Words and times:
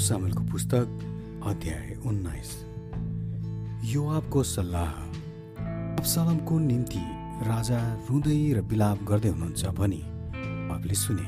सामेलको 0.00 0.44
पुस्तक 0.44 1.42
अध्याय 1.46 1.96
उन्नाइस। 2.06 2.50
योआबको 3.84 4.42
सल्लाह। 4.42 4.92
अब्सलमको 6.00 6.58
निम्ति 6.58 7.02
राजा 7.48 7.80
रुँदै 8.10 8.52
र 8.52 8.62
बिलाप 8.62 8.98
गर्दै 9.04 9.28
हुनुहुन्छ 9.28 9.66
भनी 9.76 10.00
आपले 10.72 10.94
सुने। 10.94 11.26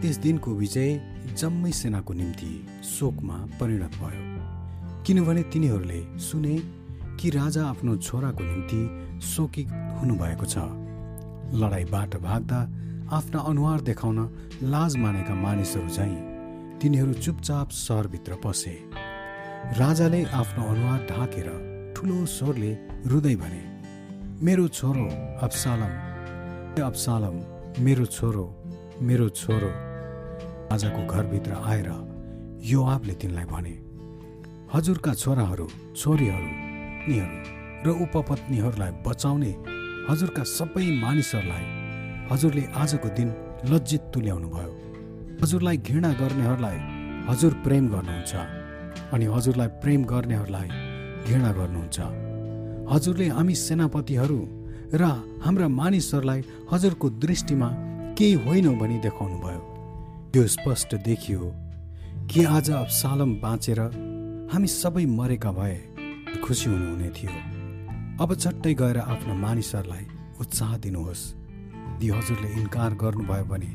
त्यस 0.00 0.16
दिनको 0.16 0.50
विजय 0.54 0.90
जम्मै 1.38 1.72
सेनाको 1.72 2.12
निम्ति 2.14 2.52
शोकमा 2.84 3.36
परिणत 3.60 3.96
भयो। 3.96 4.22
किनभने 5.02 5.42
तिनीहरूले 5.42 6.00
सुने 6.20 6.56
कि 7.16 7.30
राजा 7.30 7.66
आफ्नो 7.66 7.96
छोराको 7.96 8.44
निम्ति 8.44 8.80
शोकित 9.26 9.68
हुनुभएको 10.00 10.46
छ। 10.46 10.56
लडाइँबाट 11.56 12.16
भाग्दा 12.16 12.60
आफ्ना 13.16 13.40
अनुहार 13.40 13.80
देखाउन 13.80 14.18
लाज 14.62 14.96
मानेका 14.96 15.34
मानिसहरू 15.34 15.88
झैँ 15.88 16.29
तिनीहरू 16.82 17.12
चुपचाप 17.12 17.68
सहरभित्र 17.70 18.34
पसे। 18.44 18.72
राजाले 19.78 20.22
आफ्नो 20.32 20.64
अनुहार 20.64 21.00
ढाकेर 21.10 21.48
ठुलो 21.96 22.24
स्वरले 22.26 22.72
रुँदै 23.06 23.34
भने 23.36 23.62
मेरो 24.44 24.68
छोरो 24.68 25.06
अब्सालम 25.44 25.92
अब्सालम 26.82 27.36
मेरो 27.84 28.04
छोरो 28.06 28.46
मेरो 29.02 29.28
छोरो। 29.28 29.70
राजाको 30.72 31.06
घरभित्र 31.06 31.52
आएर 31.52 31.88
यो 32.64 32.84
आपले 32.84 33.14
तिनलाई 33.20 33.44
भने 33.44 33.74
हजुरका 34.74 35.14
छोराहरू 35.14 35.66
छोरीहरू 35.96 36.50
पत्नीहरू 37.00 37.38
र 37.84 37.88
उपपत्नीहरूलाई 38.04 38.92
बचाउने 39.06 39.52
हजुरका 40.10 40.42
सबै 40.58 40.86
मानिसहरूलाई 41.00 41.64
हजुरले 42.30 42.64
आजको 42.82 43.08
दिन 43.18 43.28
लज्जित 43.70 44.02
तुल्याउनु 44.14 44.48
भयो 44.48 44.72
हजुरलाई 45.42 45.76
घृणा 45.88 46.08
गर्नेहरूलाई 46.12 46.78
हजुर 47.28 47.52
प्रेम 47.64 47.84
गर्नुहुन्छ 47.92 48.32
अनि 49.14 49.26
हजुरलाई 49.34 49.68
प्रेम 49.82 50.02
गर्नेहरूलाई 50.04 50.68
घृणा 51.26 51.50
गर्नुहुन्छ। 51.58 51.98
हजुरले 52.92 53.28
हामी 53.36 53.54
सेनापतिहरू 53.54 54.40
र 55.00 55.02
हाम्रा 55.44 55.68
मानिसहरूलाई 55.80 56.40
हजुरको 56.72 57.06
दृष्टिमा 57.24 57.68
केही 58.18 58.34
होइनौ 58.44 58.72
भनी 58.80 58.98
देखाउनु 59.06 59.38
भयो 59.44 59.62
त्यो 60.32 60.46
स्पष्ट 60.56 60.90
देखियो 61.08 61.42
कि 62.30 62.44
आज 62.56 62.70
सालम 63.00 63.30
बाँचेर 63.40 63.80
हामी 64.52 64.68
सबै 64.80 65.04
मरेका 65.18 65.50
भए 65.58 65.76
खुसी 66.44 66.70
हुनुहुने 66.70 67.10
थियो। 67.16 67.32
अब 68.22 68.30
झट्टै 68.34 68.74
गएर 68.74 68.98
आफ्ना 68.98 69.34
मानिसहरूलाई 69.46 70.04
उत्साह 70.40 70.76
दिनुहोस्। 70.84 71.22
यदि 71.90 72.08
हजुरले 72.16 72.48
इन्कार 72.60 72.94
गर्नुभयो 73.02 73.44
भने 73.52 73.70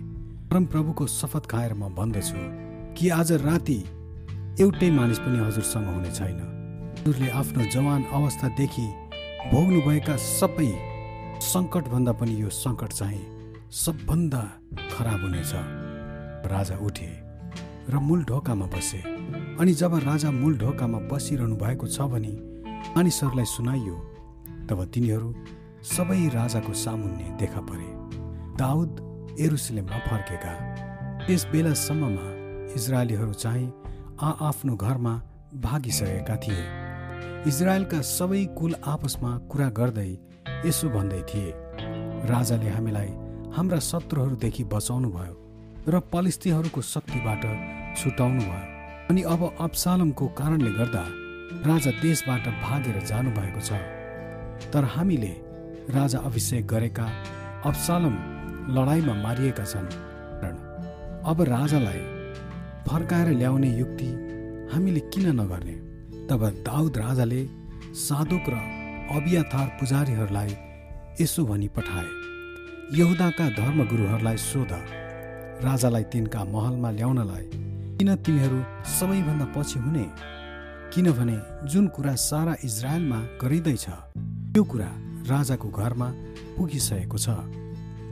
परमप्रभुको 0.50 1.06
शपथ 1.08 1.46
खाएर 1.52 1.74
म 1.74 1.90
भन्दछु 1.96 2.38
कि 2.98 3.10
आज 3.10 3.32
राति 3.44 3.78
एउटै 4.62 4.90
मानिस 4.92 5.20
पनि 5.20 5.38
हजुरसँग 5.40 5.88
हुने 5.88 6.12
छैन। 6.12 6.40
हजुरले 7.00 7.30
आफ्नो 7.30 7.64
जवान 7.74 8.04
अवस्थादेखि 8.14 8.88
भोग्नुभएका 9.52 10.16
सबै 10.16 10.70
सङ्कटभन्दा 11.44 12.12
पनि 12.20 12.42
यो 12.42 12.50
सङ्कट 12.50 12.92
चाहिँ 12.94 13.26
सबभन्दा 13.74 14.42
खराब 14.94 15.22
हुनेछ। 15.22 15.52
राजा 16.54 16.78
उठे 16.88 17.10
र 17.90 18.00
मूल 18.02 18.24
ढोकामा 18.30 18.66
बसे। 18.74 19.02
अनि 19.60 19.74
जब 19.74 19.96
राजा 20.06 20.32
मूल 20.32 20.58
ढोकामा 20.58 21.00
बसिरहनु 21.12 21.56
भएको 21.56 21.88
छ 21.88 22.08
भने 22.14 22.34
मानिसहरूलाई 22.96 23.46
सुनाइयो 23.56 23.98
तब 24.70 24.86
तिनीहरू 24.94 25.30
सबै 25.96 26.22
राजाको 26.38 26.74
सामुन्ने 26.86 27.28
देखा 27.42 27.62
परे। 27.66 27.90
दाउद 28.62 29.05
एरुसलेममा 29.40 29.98
फर्केका। 30.08 30.54
त्यस 31.26 31.46
बेलासम्ममा 31.52 32.26
इजरायलीहरू 32.76 33.34
चाहिँ 33.34 33.68
आफ्नो 34.22 34.76
घरमा 34.76 35.14
भागिसकेका 35.64 36.36
थिए। 36.44 36.64
इजरायलका 37.50 38.00
सबै 38.02 38.44
कुल 38.58 38.74
आपसमा 38.88 39.32
कुरा 39.52 39.70
गर्दै 39.80 40.12
यसो 40.66 40.90
भन्दै 40.90 41.22
थिए 41.30 41.54
राजाले 42.32 42.70
हामीलाई 42.76 43.10
हाम्रा 43.56 43.80
शत्रुहरूदेखि 43.90 44.64
बचाउनु 44.74 45.10
भयो 45.16 45.36
र 45.88 46.00
पलिस्तीहरूको 46.14 46.82
शक्तिबाट 46.94 47.44
छुटाउनु 47.98 48.42
भयो 48.42 48.66
अनि 49.10 49.22
अब 49.34 49.42
अब्सालमको 49.66 50.26
कारणले 50.40 50.72
गर्दा 50.80 51.04
राजा 51.70 51.92
देशबाट 52.02 52.46
भागेर 52.64 52.98
जानुभएको 53.12 53.62
छ। 53.68 53.70
तर 54.72 54.84
हामीले 54.96 55.34
राजा 55.92 56.20
अभिषेक 56.28 56.64
गरेका 56.68 57.06
अब्सालम 57.70 58.16
लडाइँमा 58.70 59.14
मारिएका 59.24 59.66
छन्। 59.66 59.88
अब 61.26 61.42
राजालाई 61.42 62.02
फर्काएर 62.88 63.30
ल्याउने 63.34 63.70
युक्ति 63.78 64.10
हामीले 64.74 65.00
किन 65.14 65.28
नगर्ने? 65.40 65.76
तब 66.30 66.42
दाउद 66.66 66.98
राजाले 66.98 67.42
साधुक 67.96 68.46
र 68.50 68.56
अबियाथार 69.16 69.68
पुजारीहरूलाई 69.80 70.52
यसो 71.22 71.46
भनी 71.46 71.68
पठाए 71.68 72.10
यहुदाका 73.00 73.46
धर्मगुरुहरूलाई 73.50 74.38
सोध 74.38 74.72
राजालाई 75.66 76.04
तिनका 76.04 76.44
महलमा 76.44 76.90
ल्याउनलाई 76.92 77.46
किन 77.98 78.16
तिमीहरू 78.16 78.60
सबैभन्दा 78.90 79.46
पछि 79.56 79.80
हुने? 79.80 80.06
किनभने 80.94 81.38
जुन 81.70 81.88
कुरा 81.88 82.16
सारा 82.16 82.56
इजरायलमा 82.64 83.20
गरिँदैछ 83.42 83.86
त्यो 84.54 84.64
कुरा 84.64 84.90
राजाको 85.30 85.70
घरमा 85.70 86.10
पुगिसकेको 86.58 87.18
छ। 87.18 87.28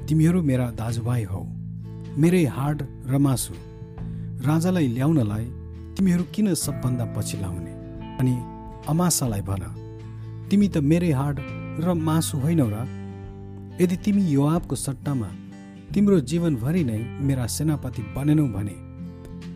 तिमीहरू 0.07 0.41
मेरा 0.41 0.71
दाजुभाइ 0.71 1.23
हौ। 1.23 1.43
मेरै 2.17 2.45
हाड 2.45 2.83
र 3.05 3.17
मासु। 3.17 3.53
राजालाई 4.45 4.87
ल्याउनलाई 4.87 5.45
तिमीहरू 5.97 6.23
किन 6.23 6.53
सबभन्दा 6.53 7.05
पछि 7.05 7.37
लाउने? 7.37 7.71
अनि 8.19 8.35
अमासालाई 8.87 9.41
भन। 9.41 9.63
तिमी 10.49 10.67
त 10.67 10.77
मेरै 10.77 11.11
हाड 11.11 11.39
र 11.79 11.93
मासु 11.93 12.37
होइनौ 12.37 12.67
र? 12.69 12.85
यदि 13.81 13.95
तिमी 13.95 14.21
युवाको 14.21 14.75
सट्टामा 14.75 15.29
तिम्रो 15.93 16.19
जीवनभरि 16.19 16.83
नै 16.83 16.99
मेरा 17.21 17.47
सेनापति 17.47 18.01
बनेनौ 18.01 18.47
भने 18.47 18.75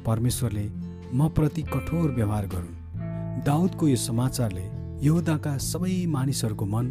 परमेश्वरले 0.05 0.69
म 1.13 1.29
प्रति 1.29 1.61
कठोर 1.61 2.11
व्यवहार 2.11 2.47
गरून्। 2.47 3.43
दाउदको 3.43 3.87
यो 3.87 3.95
समाचारले 3.95 4.65
यहुदाका 5.05 5.57
सबै 5.57 6.05
मानिसहरूको 6.05 6.65
मन 6.65 6.85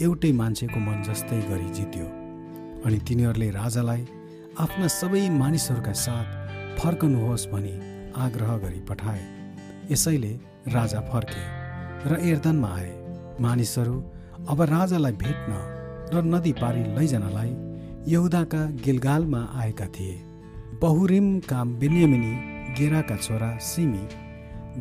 एउटै 0.00 0.32
मान्छेको 0.32 0.80
मन 0.80 1.02
जस्तै 1.02 1.40
गरी 1.48 1.70
जित्यो। 1.70 2.21
अनि 2.86 2.98
तिनीहरूले 3.08 3.48
राजालाई 3.50 4.02
आफ्ना 4.58 4.86
सबै 4.92 5.22
मानिसहरूका 5.42 5.92
साथ 5.96 6.28
फर्कनुहोस् 6.78 7.46
भनी 7.52 7.74
आग्रह 8.24 8.56
गरी 8.64 8.80
पठाए। 8.88 9.22
यसैले 9.90 10.32
राजा 10.68 11.00
फर्के 11.10 11.44
र 12.10 12.18
एर्दनमा 12.30 12.70
आए। 12.78 12.90
मानिसहरू 13.40 13.96
अब 14.48 14.62
राजालाई 14.70 15.12
भेट्न 15.22 15.52
र 16.12 16.22
नदी 16.24 16.52
पारी 16.52 16.82
लैजानलाई 16.96 17.52
यहुदाका 18.08 18.62
गिलगालमा 18.84 19.42
आएका 19.62 19.86
थिए। 19.94 20.16
बहुरिमका 20.82 21.58
बेन्यामिनी 21.80 22.32
गेराका 22.78 23.16
छोरा 23.16 23.50
सिमी 23.62 24.04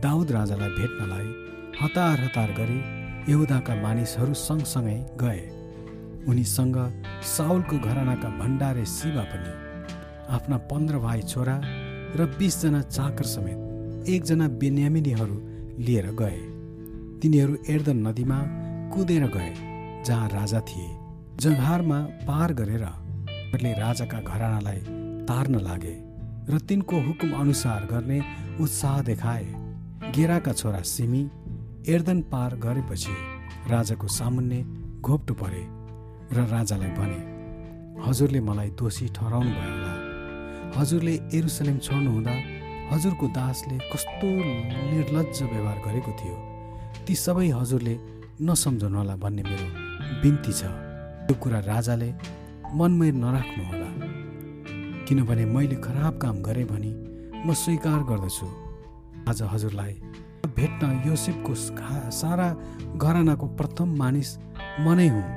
दाउद 0.02 0.32
राजालाई 0.32 0.72
भेट्नलाई 0.80 1.28
हतार 1.82 2.20
हतार 2.20 2.52
गरी 2.60 2.80
यहुदाका 3.32 3.74
मानिसहरू 3.82 4.34
सँगसँगै 4.34 5.00
गए। 5.22 5.42
उनीसँग 6.30 6.78
साउलको 7.28 7.78
घरानाका 7.80 8.30
भण्डारे 8.40 8.86
शिवा 8.88 9.24
पनि 9.32 9.52
आफ्ना 10.36 10.58
पन्ध्र 10.70 10.98
भाइ 11.00 11.22
छोरा 11.24 11.56
र 12.16 12.26
बिसजना 12.38 12.82
चाकर 12.82 13.26
समेत 13.26 14.10
एकजना 14.10 14.48
बेन्यामिनीहरू 14.62 15.38
लिएर 15.80 16.08
गए। 16.22 16.40
तिनीहरू 17.22 17.58
एर्दन 17.70 17.98
नदीमा 18.08 18.40
कुदेर 18.94 19.26
गए 19.28 19.52
जहाँ 20.06 20.30
राजा 20.30 20.60
थिए। 20.70 20.90
जघारमा 21.42 22.00
पार 22.28 22.54
गरेर 22.54 22.86
राजाका 23.80 24.20
घरानालाई 24.22 24.80
तार्न 25.28 25.56
लागे 25.60 25.96
र 26.50 26.60
तिनको 26.68 27.00
हुकुम 27.02 27.32
अनुसार 27.34 27.86
गर्ने 27.92 28.20
उत्साह 28.62 29.02
देखाए। 29.02 29.46
गेराका 30.16 30.54
छोरा 30.54 30.82
सिमी 30.88 31.24
एर्दन 31.88 32.22
पार 32.32 32.56
गरेपछि 32.56 33.16
राजाको 33.72 34.08
सामुन्ने 34.10 34.62
घोप्टो 35.02 35.34
परे। 35.34 35.64
र 36.34 36.48
राजालाई 36.48 36.92
भने 37.00 37.20
हजुरले 38.06 38.40
मलाई 38.40 38.70
दोषी 38.80 39.06
ठहराउनु 39.16 39.52
भयो 39.52 39.72
होला। 39.74 39.94
हजुरले 40.78 41.14
एरुसलेम 41.38 41.78
छोड्नुहुँदा 41.86 42.34
हजुरको 42.92 43.26
दासले 43.38 43.78
कस्तो 43.92 44.30
निर्लज 44.92 45.42
व्यवहार 45.52 45.78
गरेको 45.86 46.12
थियो। 46.20 46.38
ती 47.06 47.14
सबै 47.16 47.48
हजुरले 47.60 47.94
नसम्झनुहोला 48.48 49.16
भन्ने 49.24 49.44
मेरो 49.50 49.68
बिन्ती 50.22 50.54
छ। 50.60 50.62
त्यो 51.28 51.36
कुरा 51.44 51.60
राजाले 51.68 52.10
मनमै 52.80 53.10
नराख्नुहोला 53.24 53.90
किनभने 55.08 55.46
मैले 55.56 55.78
खराब 55.86 56.14
काम 56.24 56.36
गरेँ 56.48 56.68
भने 56.72 56.92
म 57.46 57.54
स्वीकार 57.54 58.02
गर्दछु। 58.10 58.48
आज 59.30 59.40
हजुरलाई 59.54 59.94
भेट्न 60.56 60.84
योसेफको 61.08 61.54
सारा 62.12 62.48
घरानाको 62.98 63.46
प्रथम 63.60 63.90
मानिस 64.02 64.30
म 64.80 64.96
नै 64.98 65.08
हुँ। 65.14 65.28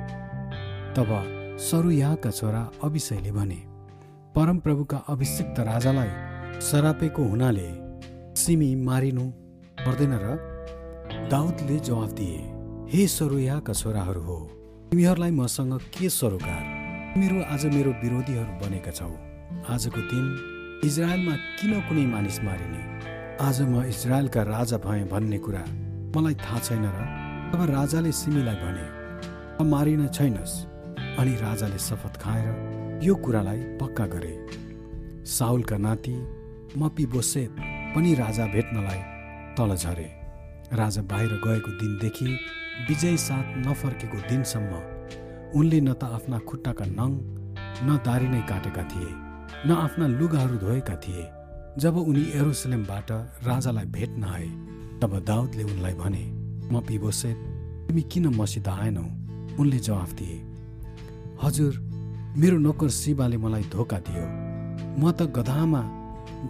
तब 0.97 1.09
सरुयाका 1.59 2.29
छोरा 2.31 2.59
अभिषयले 2.83 3.31
भने 3.31 3.55
परमप्रभुका 4.35 4.97
अभिषिक्त 5.09 5.59
राजालाई 5.59 6.11
सरापेको 6.61 7.23
हुनाले 7.23 7.67
सिमी 8.41 8.69
मारिनु 8.79 9.25
पर्दैन 9.79 10.13
र 10.23 10.35
दाउदले 11.31 11.79
जवाफ 11.79 12.11
दिए 12.19 12.37
हे 12.91 13.07
सरुयाका 13.07 13.73
छोराहरू 13.73 14.21
हो 14.21 14.37
तिमीहरूलाई 14.91 15.31
मसँग 15.31 15.73
के 15.95 16.09
सरोकार? 16.09 16.63
तिमीहरू 17.13 17.41
आज 17.53 17.65
मेरो 17.75 17.91
विरोधीहरू 18.03 18.53
बनेका 18.61 18.91
छौ। 18.91 19.09
आजको 19.73 20.01
दिन 20.11 20.25
इजरायलमा 20.85 21.35
किन 21.57 21.73
कुनै 21.87 22.05
मानिस 22.13 22.37
मारिने? 22.43 22.81
आज 23.47 23.61
म 23.61 23.83
इजरायलका 23.83 24.41
राजा 24.43 24.77
भएँ 24.85 25.03
भन्ने 25.11 25.39
कुरा 25.43 25.63
मलाई 26.15 26.35
थाहा 26.43 26.59
छैन 26.59 26.85
र 26.87 26.99
तब 27.51 27.59
राजाले 27.71 28.11
सिमीलाई 28.11 28.57
भने 28.63 28.85
मारिन 29.65 30.07
छैनस्। 30.07 30.53
अनि 31.19 31.35
राजाले 31.35 31.77
शपथ 31.79 32.17
खाएर 32.21 32.99
यो 33.03 33.15
कुरालाई 33.15 33.59
पक्का 33.79 34.05
गरे। 34.07 34.33
साउलका 35.27 35.77
नाति 35.77 36.15
मपी 36.77 37.05
बोसेत 37.05 37.55
पनि 37.95 38.13
राजा 38.13 38.45
भेट्नलाई 38.45 39.01
तल 39.57 39.75
झरे। 39.75 40.09
राजा 40.73 41.01
बाहिर 41.01 41.33
गएको 41.45 41.71
दिनदेखि 41.71 42.27
विजय 42.89 43.17
साथ 43.17 43.45
नफर्केको 43.57 44.17
दिनसम्म 44.29 44.71
उनले 45.59 45.79
न 45.81 45.93
त 45.93 46.03
आफ्ना 46.15 46.39
खुट्टाका 46.47 46.85
नङ 46.89 47.11
न 47.85 47.97
दारी 48.05 48.27
नै 48.27 48.41
काटेका 48.49 48.83
थिए 48.83 49.11
न 49.67 49.71
आफ्ना 49.77 50.07
लुगाहरू 50.07 50.57
धोएका 50.57 50.95
थिए। 50.97 51.23
जब 51.77 51.97
उनी 51.99 52.23
एरोसलेमबाट 52.35 53.11
राजालाई 53.47 53.85
भेट्न 53.95 54.23
आए 54.25 54.47
तब 55.01 55.11
दाउदले 55.27 55.63
उनलाई 55.63 55.93
भने 55.93 56.23
म 56.71 56.81
पिबोसेत 56.87 57.37
तिमी 57.87 58.01
किन 58.11 58.27
मसित 58.35 58.67
आएनौ? 58.69 59.05
उनले 59.59 59.79
जवाफ 59.79 60.11
दिए 60.13 60.37
हजुर 61.43 61.73
मेरो 62.37 62.57
नोकर 62.57 62.89
शिवाले 62.89 63.37
मलाई 63.37 63.63
धोका 63.73 63.99
दियो। 64.07 64.25
म 64.99 65.11
त 65.11 65.27
गधामा 65.35 65.81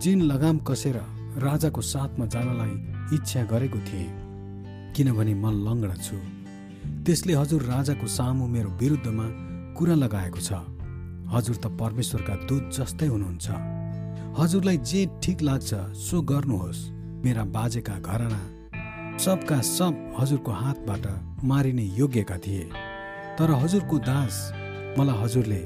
जिन 0.01 0.21
लगाम 0.31 0.57
कसेर 0.67 0.97
राजाको 1.37 1.81
साथमा 1.81 2.25
जानलाई 2.33 2.73
इच्छा 3.15 3.41
गरेको 3.51 3.79
थिएँ 3.87 4.09
किनभने 4.95 5.33
म 5.33 5.45
लङ्गडा 5.65 5.95
छु। 6.05 6.17
त्यसले 7.05 7.33
हजुर 7.33 7.61
राजाको 7.73 8.07
सामु 8.07 8.47
मेरो 8.47 8.69
विरुद्धमा 8.81 9.27
कुरा 9.77 9.95
लगाएको 10.03 10.41
छ। 10.47 10.49
हजुर 11.33 11.55
त 11.55 11.65
परमेश्वरका 11.81 12.35
दूत 12.47 12.63
जस्तै 12.77 13.07
हुनुहुन्छ। 13.07 13.47
हजुरलाई 14.39 14.77
जे 14.89 15.01
ठिक 15.23 15.41
लाग्छ 15.41 15.69
सो 16.05 16.21
गर्नुहोस्। 16.31 16.79
मेरा 17.25 17.43
बाजेका 17.55 17.95
घरना 17.99 18.41
सबका 19.25 19.57
सब 19.61 19.93
हजुरको 20.19 20.51
हातबाट 20.61 21.05
मारिने 21.43 21.85
योग्यका 21.97 22.37
थिए। 22.45 22.65
तर 23.37 23.49
हजुरको 23.61 23.95
दास 24.09 24.35
मलाई 24.97 25.17
हजुरले 25.21 25.61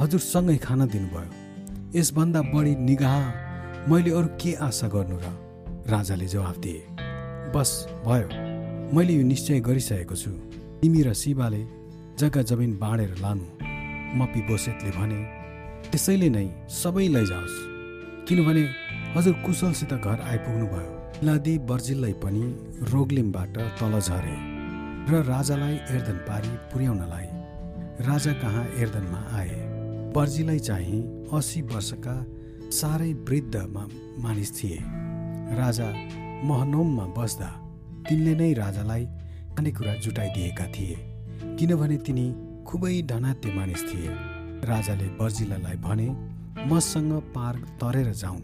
हजुरसँगै 0.00 0.56
खान 0.66 0.80
दिनुभयो। 0.88 1.30
यसभन्दा 1.98 2.40
बढी 2.52 2.72
निगाह 2.88 3.16
मैले 3.90 4.10
अरू 4.18 4.28
के 4.40 4.52
आशा 4.66 4.88
गर्नु 4.94 5.16
र? 5.20 5.26
राजाले 5.92 6.26
जवाफ 6.26 6.56
दिए 6.64 6.80
बस 7.54 7.70
भयो। 8.06 8.28
मैले 8.96 9.12
यो 9.14 9.22
निश्चय 9.22 9.60
गरिसकेको 9.60 10.16
छु। 10.16 10.30
तिमी 10.80 11.00
र 11.06 11.12
शिवाले 11.12 11.62
जग्गा 12.18 12.42
जमिन 12.48 12.72
बाँडेर 12.80 13.12
लानु। 13.20 13.46
मपी 14.18 14.40
बोसेतले 14.48 14.90
भने 14.96 15.20
त्यसैले 15.92 16.28
नै 16.36 16.46
सबै 16.72 17.06
लैजाओस्। 17.14 17.56
किनभने 18.26 18.64
हजुर 19.14 19.34
कुशलसित 19.44 19.92
घर 20.00 20.18
आइपुग्नु 20.32 20.66
भयो 20.72 20.90
लादी 21.26 21.54
बर्जिललाई 21.68 22.14
पनि 22.24 22.44
रोगलिमबाट 22.92 23.56
तल 23.78 23.94
झरे 24.00 24.36
र 25.10 25.12
राजालाई 25.28 25.76
एर्दन 25.94 26.18
पारी 26.28 26.52
पुर्याउनलाई 26.72 27.28
राजा 28.00 28.32
कहाँ 28.32 28.64
एर्दनमा 28.74 29.18
आए? 29.38 29.54
बर्जीलाई 30.14 30.58
चाहिँ 30.58 31.28
असी 31.32 31.60
वर्षका 31.62 32.14
साह्रै 32.70 33.12
वृद्ध 33.28 33.56
मानिस 34.18 34.50
थिए। 34.56 34.78
राजा 35.58 35.86
महनोममा 36.48 37.04
बस्दा 37.14 37.48
तिनले 38.08 38.34
नै 38.34 38.52
राजालाई 38.52 39.04
खानेकुरा 39.54 39.94
जुटाइदिएका 39.94 40.66
थिए 40.66 40.96
किनभने 41.58 41.96
तिनी 41.96 42.26
खुबै 42.66 43.02
धनात्य 43.02 43.52
मानिस 43.54 43.82
थिए। 43.84 44.08
राजाले 44.66 45.08
बर्जिलालाई 45.14 45.76
भने 45.76 46.08
मसँग 46.66 47.12
पार 47.30 47.62
तरेर 47.80 48.12
जाउँ 48.12 48.40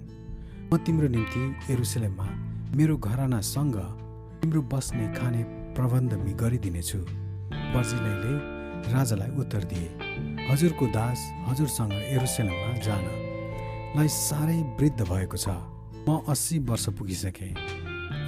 म 0.73 0.76
तिम्रो 0.76 1.08
निम्ति 1.08 1.73
एरुसलेममा 1.73 2.29
मेरो 2.76 2.96
घरानासँग 2.99 3.76
तिम्रो 4.41 4.62
बस्ने 4.62 5.12
खाने 5.14 5.43
प्रबन्ध 5.75 6.12
गरिदिनेछु। 6.41 6.99
बर्जिलैले 7.75 8.59
राजालाई 8.88 9.31
उत्तर 9.41 9.65
दिए 9.65 9.88
हजुरको 10.50 10.87
दास 10.87 11.21
हजुरसँग 11.49 11.93
एरुसलेममा 11.93 12.73
जानलाई 12.87 14.09
साह्रै 14.09 14.59
वृद्ध 14.81 15.00
भएको 15.03 15.37
छ। 15.37 15.49
म 16.09 16.09
अस्सी 16.29 16.59
वर्ष 16.59 16.88
पुगिसकेँ। 16.99 17.55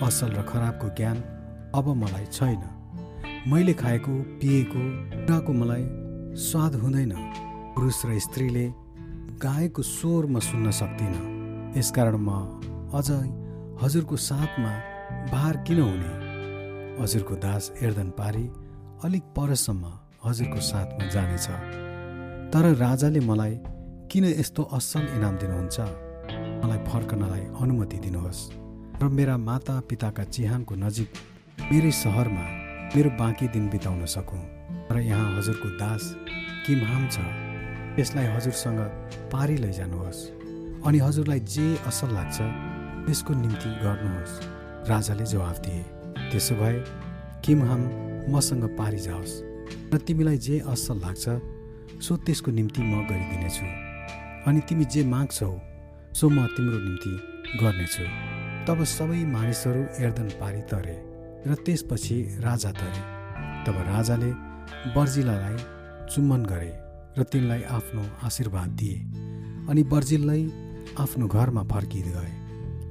असल 0.02 0.30
र 0.36 0.42
खराबको 0.42 0.88
ज्ञान 0.98 1.18
अब 1.74 1.86
मलाई 1.96 2.26
छैन। 2.32 2.62
मैले 3.48 3.74
खाएको 3.74 4.12
पिएको 4.40 4.82
कुराको 5.26 5.52
मलाई 5.52 5.84
स्वाद 6.38 6.74
हुँदैन। 6.74 7.12
पुरुष 7.74 8.04
र 8.06 8.18
स्त्रीले 8.18 8.66
गाएको 9.42 9.82
स्वर 9.82 10.26
म 10.26 10.38
सुन्न 10.38 10.70
सक्दिनँ 10.70 11.78
यसकारण 11.78 12.16
म 12.20 12.30
अझ 12.94 13.08
हजुरको 13.82 14.16
साथमा 14.16 14.72
भार 15.32 15.56
किन 15.66 15.80
हुने? 15.80 16.12
हजुरको 17.02 17.34
दास 17.34 17.72
एर्दन 17.82 18.10
पारी 18.18 18.46
अलिक 19.04 19.22
परसम्म 19.36 19.84
हजुरको 20.24 20.60
साथमा 20.60 21.04
जानेछ। 21.10 21.46
तर 22.52 22.64
राजाले 22.78 23.20
मलाई 23.20 23.54
किन 24.10 24.24
यस्तो 24.24 24.62
असल 24.72 25.04
इनाम 25.18 25.36
दिनुहुन्छ? 25.36 25.78
मलाई 26.62 26.80
फर्कनलाई 26.86 27.44
अनुमति 27.58 27.98
दिनुहोस्। 27.98 28.40
र 29.02 29.08
मेरा 29.08 29.36
माता 29.36 29.74
पिताका 29.90 30.24
चिहानको 30.24 30.74
नजिक 30.74 31.10
मेरै 31.72 31.90
सहरमा 31.90 32.46
मेरो 32.94 33.10
बाँकी 33.18 33.46
दिन 33.50 33.68
बिताउन 33.68 34.04
सकौँ। 34.06 34.42
र 34.94 34.96
यहाँ 35.02 35.28
हजुरको 35.38 35.68
दास 35.76 36.02
किमहाम 36.66 37.04
छ 37.10 37.18
यसलाई 37.98 38.26
हजुरसँग 38.36 38.80
पारी 39.34 39.56
लैजानुहोस्। 39.58 40.20
अनि 40.86 40.98
हजुरलाई 40.98 41.40
जे 41.40 41.66
असल 41.86 42.10
लाग्छ 42.14 42.38
त्यसको 43.06 43.32
निम्ति 43.34 43.70
गर्नुहोस्। 43.82 44.34
राजाले 44.86 45.24
जवाफ 45.26 45.58
दिए 45.66 45.82
त्यसो 46.30 46.54
भए 46.62 46.78
किमहाम 47.44 47.82
मसँग 48.30 48.64
पारी 48.78 48.98
जाओस्। 48.98 49.51
र 49.92 49.98
तिमीलाई 50.06 50.38
जे 50.38 50.58
असल 50.72 50.96
लाग्छ 51.04 51.24
सो 52.04 52.16
त्यसको 52.26 52.50
निम्ति 52.50 52.82
म 52.82 52.92
गरिदिनेछु। 53.08 53.66
अनि 54.48 54.60
तिमी 54.68 54.84
जे 54.92 55.02
माग्छौ 55.04 55.52
सो 56.18 56.28
म 56.28 56.46
तिम्रो 56.54 56.78
निम्ति 56.86 57.12
गर्नेछु। 57.60 58.04
तब 58.66 58.78
सबै 58.86 59.20
मानिसहरू 59.34 59.82
एर्दन 60.04 60.28
पारी 60.40 60.62
तरे 60.70 60.96
र 61.46 61.54
त्यसपछि 61.64 62.16
राजा 62.40 62.70
तरे। 62.72 63.02
तब 63.64 63.76
राजाले 63.88 64.30
बर्जिलालाई 64.94 65.56
चुम्बन 66.10 66.42
गरे 66.42 66.72
र 67.18 67.22
तिनलाई 67.22 67.62
आफ्नो 67.76 68.02
आशीर्वाद 68.26 68.70
दिए। 68.80 68.98
अनि 69.70 69.82
बर्जिललाई 69.92 70.42
आफ्नो 70.98 71.26
घरमा 71.28 71.62
फर्किँदै 71.72 72.12
गए। 72.16 72.32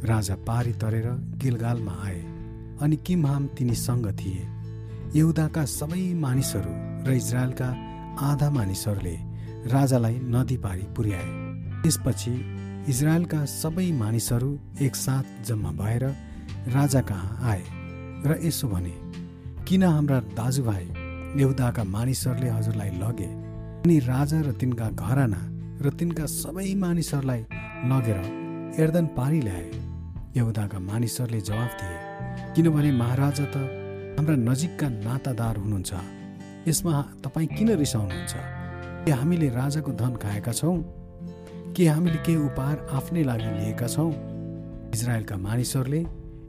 राजा 0.07 0.35
पारी 0.47 0.73
तरेर 0.73 1.07
गिलगालमा 1.41 1.93
आए। 2.05 2.21
अनि 2.81 2.95
किमहाम 3.05 3.47
तिनीसँग 3.57 4.07
थिए। 4.19 4.43
यहुदाका 5.15 5.63
सबै 5.69 6.03
मानिसहरू 6.15 6.73
र 7.07 7.11
इजरायलका 7.11 7.69
आधा 8.27 8.49
मानिसहरूले 8.49 9.15
राजालाई 9.73 10.15
नदी 10.35 10.57
पारी 10.57 10.85
पुर्याए। 10.95 11.27
त्यसपछि 11.83 12.33
इजरायलका 12.91 13.39
सबै 13.53 13.87
मानिसहरू 13.93 14.51
एकसाथ 14.81 15.25
जम्मा 15.47 15.71
भएर 15.81 16.03
राजा 16.75 17.01
कहाँ 17.01 17.31
आए 17.51 17.63
र 18.25 18.39
यसो 18.45 18.67
भने 18.67 18.93
किन 19.67 19.83
हाम्रा 19.83 20.19
दाजुभाइ 20.39 20.85
यहुदाका 21.41 21.83
मानिसहरूले 21.95 22.49
हजुरलाई 22.49 22.91
लगे 23.03 23.29
अनि 23.83 23.99
राजा 24.07 24.39
र 24.47 24.51
तिनका 24.61 24.87
घराना 25.03 25.41
र 25.83 25.89
तिनका 25.99 26.25
सबै 26.37 26.69
मानिसहरूलाई 26.85 27.41
लगेर 27.91 28.19
एर्दन 28.79 29.05
पारी 29.19 29.41
ल्याए? 29.41 29.67
यहुदाका 30.35 30.79
मानिसहरूले 30.79 31.41
जवाफ 31.41 31.71
दिए 31.79 31.97
किनभने 32.55 32.91
महाराजा 33.03 33.45
त 33.45 33.80
हाम्रा 34.21 34.35
नजिकका 34.35 34.89
नातादार 34.89 35.57
हुनुहुन्छ। 35.57 35.93
यसमा 36.67 37.01
तपाईँ 37.01 37.47
किन 37.47 37.69
रिसाउनुहुन्छ? 37.69 38.33
के 39.05 39.11
हामीले 39.11 39.49
राजाको 39.49 39.91
धन 39.91 40.15
खाएका 40.15 40.51
छौँ? 40.51 40.77
के 41.73 41.87
हामीले 41.87 42.17
केही 42.17 42.37
उपहार 42.37 42.87
आफ्नै 42.93 43.23
लागि 43.23 43.43
लिएका 43.43 43.87
छौँ? 43.87 44.13
इजरायलका 44.93 45.37
मानिसहरूले 45.37 46.05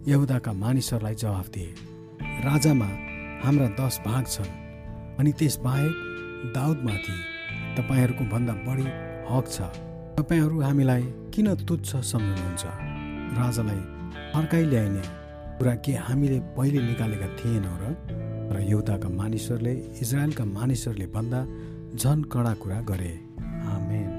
यहुदाका 0.09 0.52
मानिसहरूलाई 0.52 1.14
जवाफ 1.14 1.49
दिए। 1.49 1.75
राजामा 2.45 2.88
हाम्रा 3.45 3.69
दस 3.81 4.00
भाग 4.05 4.25
छन् 4.26 4.52
अनि 5.17 5.33
त्यसबाहेक 5.33 5.95
दाउदमाथि 6.55 7.17
तपाईँहरूको 7.79 8.25
भन्दा 8.25 8.52
बढी 8.52 8.87
हक 9.33 9.45
छ। 9.49 9.61
तपाईँहरू 10.21 10.61
हामीलाई 10.61 11.02
किन 11.35 11.55
तुच्छ 11.55 11.97
सम्झनुहुन्छ? 11.97 12.64
राजालाई 13.41 13.83
फर्काइ 14.33 14.64
ल्याइने 14.64 15.22
कुरा 15.62 15.75
के 15.75 15.92
हामीले 15.95 16.38
पहिले 16.59 16.81
निकालेका 16.83 17.26
थिएनौँ 17.38 17.78
र 17.78 17.85
र 18.50 18.66
यहुदाका 18.66 19.09
मानिसहरूले 19.14 19.75
इजरायलका 20.02 20.45
मानिसहरूले 20.45 21.07
भन्दा 21.07 21.40
झन 21.95 22.19
कडा 22.33 22.54
कुरा 22.54 22.81
गरे। 22.90 23.14
आमेन। 23.71 24.12